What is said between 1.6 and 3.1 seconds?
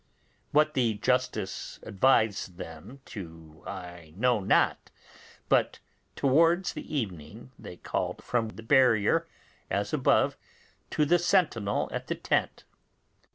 advised them